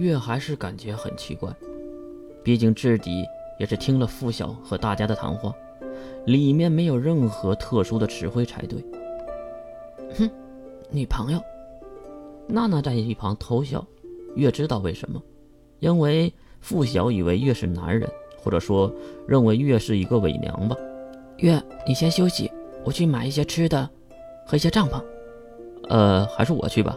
[0.00, 1.50] 月还是感觉很奇怪，
[2.42, 3.22] 毕竟自己
[3.58, 5.54] 也是听了付晓和大家的谈话，
[6.24, 8.82] 里面没有任何特殊的词汇才对。
[10.18, 10.30] 哼，
[10.90, 11.40] 女朋友。
[12.48, 13.86] 娜娜在一旁偷笑，
[14.36, 15.22] 月知道为什么，
[15.80, 18.10] 因为付晓以为月是男人，
[18.42, 18.90] 或者说
[19.28, 20.74] 认为月是一个伪娘吧。
[21.36, 22.50] 月，你先休息，
[22.84, 23.88] 我去买一些吃的
[24.46, 24.98] 和一些帐篷。
[25.90, 26.96] 呃，还是我去吧。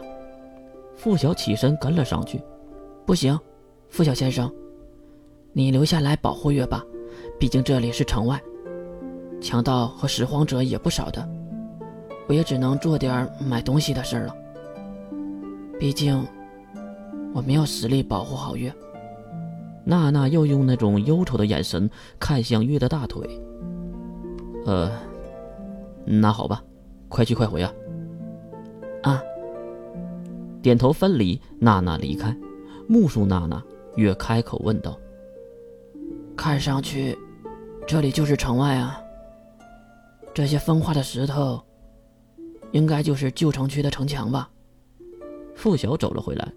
[0.96, 2.40] 付晓起身跟了上去。
[3.06, 3.38] 不行，
[3.90, 4.50] 付晓先生，
[5.52, 6.82] 你留下来保护月吧，
[7.38, 8.42] 毕竟这里是城外，
[9.42, 11.28] 强盗和拾荒者也不少的。
[12.26, 14.34] 我也只能做点买东西的事了。
[15.78, 16.26] 毕竟
[17.34, 18.72] 我没有实力保护好月。
[19.84, 23.28] 娜娜又用那种忧愁的眼神看向月的大腿。
[24.64, 24.90] 呃，
[26.06, 26.64] 那好吧，
[27.10, 27.70] 快去快回啊！
[29.02, 29.22] 啊！
[30.62, 32.34] 点头分离，娜娜离开。
[32.86, 33.62] 目送娜娜，
[33.96, 34.98] 月开口问道
[36.36, 37.16] ：“看上去，
[37.86, 39.00] 这里就是城外啊。
[40.34, 41.62] 这些风化的石头，
[42.72, 44.50] 应该就是旧城区的城墙吧？”
[45.56, 46.52] 付晓走了回来，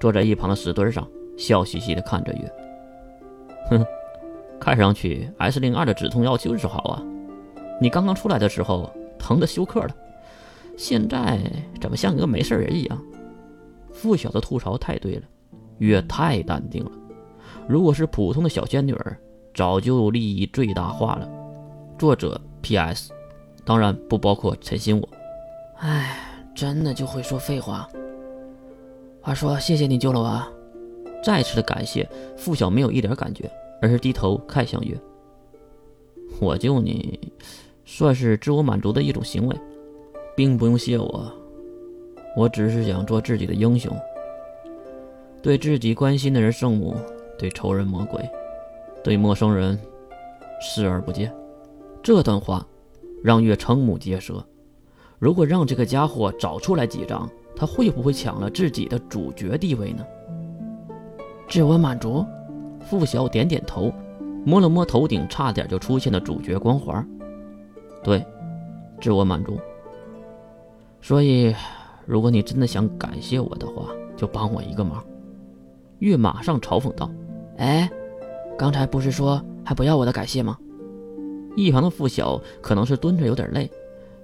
[0.00, 2.52] 坐在一旁的石墩上，笑嘻嘻地看着月。
[3.70, 3.86] 哼，
[4.60, 7.02] 看上去 S 零二的止痛药就是好啊！
[7.80, 9.96] 你刚刚出来的时候疼得休克了，
[10.76, 11.40] 现在
[11.80, 13.02] 怎么像一个没事人一样？
[13.92, 15.22] 付晓的吐槽太对了。
[15.80, 16.92] 月太淡定了，
[17.66, 19.16] 如果是普通的小仙女儿，
[19.54, 21.28] 早就利益最大化了。
[21.98, 23.10] 作者 P.S.
[23.64, 25.08] 当然不包括陈心我。
[25.78, 26.18] 唉，
[26.54, 27.88] 真的就会说废话。
[29.22, 30.42] 话说，谢谢你救了我。
[31.22, 34.94] 再次的感谢，付晓没有一点感觉，而是低头看向月。
[36.40, 37.18] 我救你，
[37.86, 39.56] 算是自我满足的一种行为，
[40.36, 41.32] 并不用谢我。
[42.36, 43.94] 我只是想做自己的英雄。
[45.42, 46.96] 对自己关心的人圣母，
[47.38, 48.20] 对仇人魔鬼，
[49.02, 49.78] 对陌生人
[50.60, 51.32] 视而不见。
[52.02, 52.66] 这段话
[53.22, 54.44] 让月瞠目结舌。
[55.18, 60.04] 如果让这个家伙找出来几张，他会不会抢了自己的主角地位呢？
[61.48, 62.24] 自我满足。
[62.88, 63.92] 付晓点点头，
[64.42, 67.06] 摸了摸头顶差点就出现的主角光环。
[68.02, 68.24] 对，
[69.00, 69.58] 自我满足。
[71.02, 71.54] 所以，
[72.06, 75.04] 如果你真的想感谢我的话，就帮我一个忙。
[76.00, 77.10] 月马上嘲讽道
[77.56, 77.88] ：“哎，
[78.58, 80.58] 刚才不是说还不要我的感谢吗？”
[81.56, 83.70] 一旁的付晓可能是蹲着有点累，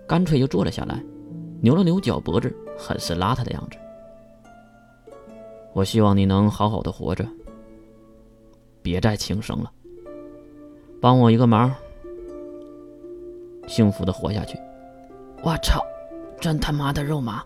[0.07, 1.03] 干脆就坐了下来，
[1.61, 3.79] 扭了扭脚脖子，很是邋遢的样子。
[5.73, 7.27] 我希望你能好好的活着，
[8.81, 9.71] 别再轻生了。
[11.01, 11.75] 帮我一个忙，
[13.67, 14.59] 幸福的活下去。
[15.43, 15.85] 我操，
[16.41, 17.45] 真他妈的肉麻！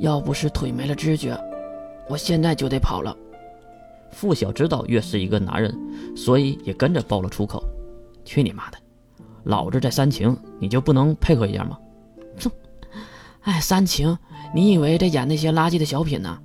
[0.00, 1.38] 要不是腿没了知觉，
[2.08, 3.16] 我现在就得跑了。
[4.10, 5.76] 付晓知道月是一个男人，
[6.16, 7.62] 所以也跟着爆了出口
[8.24, 8.78] ：“去你妈的！
[9.44, 11.78] 老子在煽情，你就不能配合一下吗？”
[12.40, 12.50] 哼！
[13.42, 14.16] 哎，煽情？
[14.54, 16.38] 你以为在演那些垃圾的小品呢？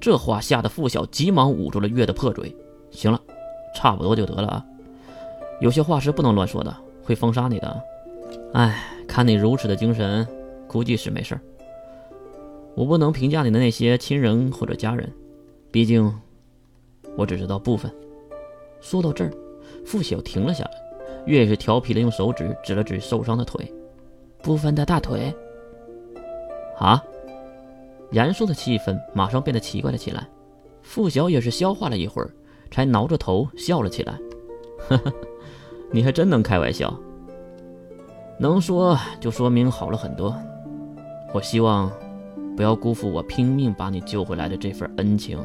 [0.00, 2.54] 这话吓得付晓急忙捂住了月的破嘴。
[2.90, 3.20] 行了，
[3.74, 4.64] 差不多就得了啊。
[5.60, 7.82] 有些话是不能乱说的，会封杀你的。
[8.54, 10.26] 哎，看你如此的精神，
[10.66, 11.40] 估计是没事儿
[12.74, 15.12] 我不能评价你的那些亲人或者家人，
[15.70, 16.12] 毕竟……
[17.16, 17.92] 我只知道部分。
[18.80, 19.32] 说到这儿，
[19.84, 20.70] 付晓停了下来，
[21.26, 23.72] 越是调皮的用手指指了指受伤的腿，
[24.42, 25.34] 部分的大腿。
[26.78, 27.02] 啊！
[28.10, 30.28] 严肃的气氛马上变得奇怪了起来。
[30.82, 32.30] 付晓也是消化了一会儿，
[32.70, 34.18] 才挠着头笑了起来。
[34.88, 35.12] 呵呵，
[35.92, 36.92] 你还真能开玩笑。
[38.38, 40.36] 能说就说明好了很多。
[41.32, 41.90] 我希望
[42.56, 45.38] 不要辜负我拼命把你救回来的这份恩情。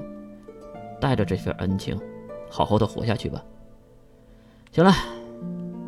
[1.00, 2.00] 带着这份恩情，
[2.50, 3.44] 好好的活下去吧。
[4.72, 4.91] 行了，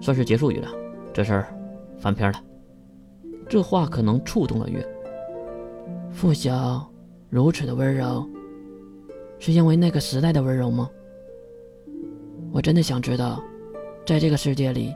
[0.02, 0.70] 算是结束语了。
[1.14, 1.53] 这事儿
[2.00, 2.44] 翻篇了。
[3.47, 4.86] 这话可能触动了月。
[6.12, 6.90] 付晓
[7.30, 8.28] 如此的温柔，
[9.38, 10.90] 是因为那个时代的温柔吗？
[12.52, 13.44] 我真的想知道，
[14.05, 14.94] 在这个世界里，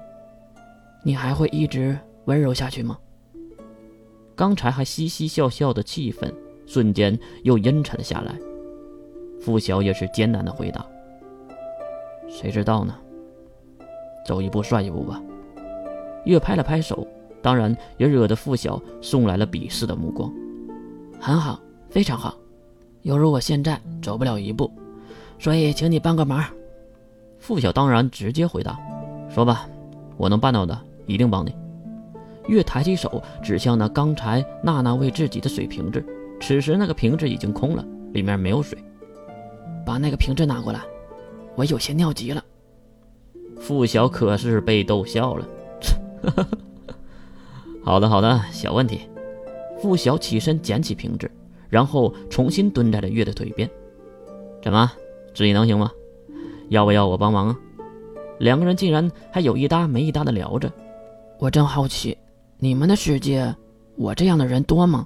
[1.03, 2.97] 你还会一直温柔下去吗？
[4.35, 6.33] 刚才还嘻嘻笑笑的气氛，
[6.65, 8.35] 瞬间又阴沉了下来。
[9.43, 10.85] 付晓也是艰难的回答
[12.31, 12.95] ：“谁知道呢？
[14.25, 15.21] 走一步算一步吧。”
[16.23, 17.05] 月拍了拍手，
[17.41, 20.31] 当然也惹得付晓送来了鄙视的目光。
[21.19, 21.59] 很好，
[21.89, 22.33] 非常好。
[23.01, 24.71] 犹如我现在走不了一步，
[25.37, 26.41] 所以请你帮个忙。
[27.37, 28.79] 付晓当然直接回答
[29.29, 29.67] ：“说吧，
[30.15, 31.53] 我能办到的，一定帮你。”
[32.47, 36.01] 月抬起手指向那刚才娜娜喂自己的水瓶子，
[36.39, 38.81] 此时那个瓶子已经空了，里面没有水。
[39.85, 40.79] 把那个瓶子拿过来，
[41.55, 42.43] 我有些尿急了。
[43.59, 45.47] 付晓可是被逗笑了。
[47.83, 49.01] 好的好的，小问题。
[49.81, 51.29] 付晓起身捡起瓶子，
[51.69, 53.69] 然后重新蹲在了月的腿边。
[54.61, 54.89] 怎么，
[55.33, 55.91] 自己能行吗？
[56.69, 57.59] 要不要我帮忙啊？
[58.39, 60.71] 两个人竟然还有一搭没一搭的聊着。
[61.39, 62.17] 我真好奇，
[62.57, 63.53] 你们的世界，
[63.97, 65.05] 我这样的人多吗？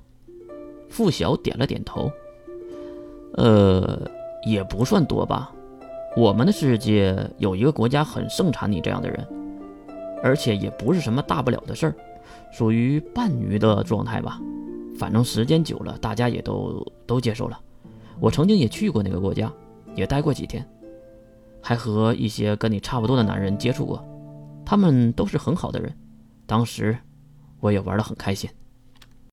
[0.88, 2.12] 付晓点了点头。
[3.34, 4.00] 呃，
[4.44, 5.52] 也不算多吧。
[6.16, 9.28] 我们的世界有一个国家很盛产你这样的人，
[10.24, 11.96] 而且也不是什么大不了的事儿，
[12.52, 14.42] 属于半鱼的状态吧。
[14.98, 17.60] 反正时间久了，大家也都都接受了。
[18.20, 19.52] 我曾经也去过那个国家，
[19.96, 20.68] 也待过几天，
[21.62, 24.04] 还和一些跟你差不多的男人接触过，
[24.66, 25.96] 他们都是很好的人。
[26.48, 26.98] 当时
[27.60, 28.50] 我也玩得很开心。